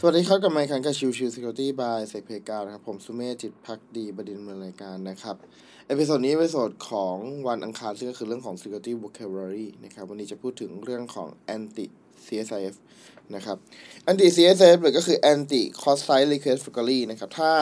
[0.00, 5.36] สวัสดีครับกับไมค์คันกับชิวชิว Security by เซกเพกานะครับ ผมสุเมธจิตภักดีบดินทร์ดำเนินรายการนะครับ
[5.88, 7.16] episode นี้เป็น episode ของ
[7.48, 11.86] วันอังคารซึ่งก็คือเรื่องของ Security Vocabulary นะครับ วันนี้จะพูดถึงเรื่องของ Anti
[12.26, 12.74] CSRF
[13.34, 13.56] นะครับ
[14.10, 17.52] Anti CSRF หรือก็คือ Anti Cross Site Request Forgery นะครับ ถ้า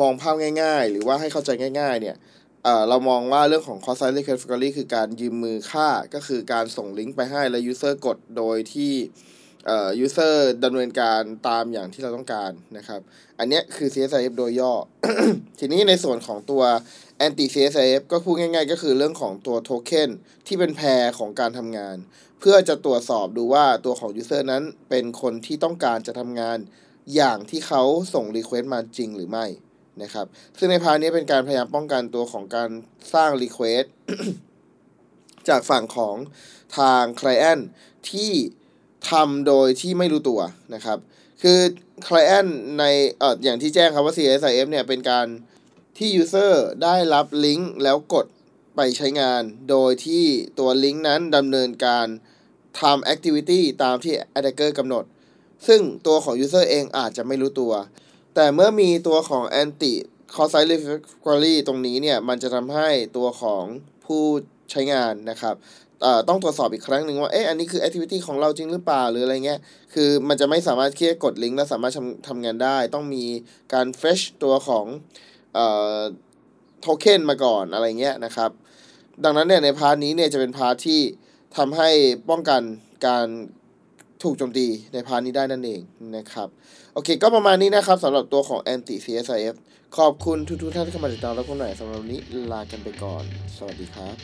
[0.00, 2.16] มองภาพง่ายๆ หรือว่าให้เข้าใจง่ายๆ เนี่ย
[2.64, 8.94] เเรามองว่าเรื่องของ cross site request forgery คือการยืมมือฆ่า ก็คือการส่งลิงก์ไปให้แล้ว user กดโดยที่
[9.66, 13.00] เอ่อ user ดำเนินการตามอย่างที่เราต้องการนะครับ
[13.38, 14.72] อันเนี้ยคือ CSRF โดยย่อ
[15.58, 16.62] ทีนี้ในส่วนของตัว
[17.26, 20.10] anti CSRF ก็พูดง่ายๆ ก็คือเรื่องของตัวโทเค็น
[20.46, 21.96] ที่เป็น pair ของการทำงาน
[22.40, 26.58] เพื่อจะตรวจสอบดูว่าตัวของ user นั้นเป็นคนที่ต้องการจะทำงาน
[27.14, 27.82] อย่างที่เขา
[28.14, 29.46] ส่ง request มาจริงหรือไม่
[30.02, 30.26] นะครับ
[30.58, 32.70] ซึ่งใน part นี้เป็นการพยายามป้องกันตัวของการ
[33.14, 33.86] สร้าง Request
[35.48, 36.16] จากฝั่งของ
[36.78, 37.62] ทาง Client
[38.10, 38.32] ที่
[39.10, 40.40] ทำโดยที่ไม่รู้ตัว
[40.74, 40.98] นะครับ
[41.42, 41.58] คือ
[42.06, 42.84] Client ใน
[43.18, 45.26] เอ่ออย่างที่แจ้งครับว่า CSIF เนี่ยเป็นการ
[45.98, 48.26] ที่ User ได้รับลิงก์แล้วกด
[48.76, 50.24] ไปใช้งาน โดยที่
[50.58, 52.06] ตัวลิงก์นั้นดำเนินการ
[52.80, 55.04] ทำ Activity ตามที่ Attacker กำหนด
[55.66, 57.72] ซึ่งตัวของ User เองอาจจะไม่รู้ตัว
[58.34, 59.92] แต่เมื่อมีตัวของ anti
[60.34, 63.64] c o site recovery ตรงนี้เนี่ย มันจะทำให้ตัวของ
[64.04, 64.24] ผู้
[64.70, 65.54] ใช้งานนะครับ
[66.28, 69.60] ต้องตรวจสอบอีกครั้งหนึ่งว่า เอ๊ะ อันนี้คือ activity ของเราจริงหรือเปล่า หรืออะไรเงี้ย
[69.94, 73.24] คือมันจะไม่สามารถแค่กดลิงก์แล้วสามารถทำทำงานได้ ต้องมี
[73.74, 74.86] การ fetch ตัวของ
[75.54, 75.98] เอ่อ
[76.80, 78.50] โทเค็นมาก่อนอะไรเงี้ยนะครับ
[79.24, 81.00] ดังนั้นเนี่ยใน part นี้เนี่ยจะเป็น part ที่
[81.56, 81.90] ทำให้
[82.30, 82.62] ป้องกัน
[83.06, 83.26] การ
[84.22, 85.80] ถูกโจมตีใน part นี้ได้นั่นเอง
[86.16, 86.48] นะครับ
[86.94, 89.54] โอเค ก็ประมาณนี้นะครับสำหรับตัวของ anti CSRF
[89.96, 92.20] ขอบคุณทุกๆท่านที่เข้ามาติดตามและคนไหนสำหรับวันนี้
[92.52, 93.24] ลากันไปก่อน
[93.56, 94.16] สวัสดีครับ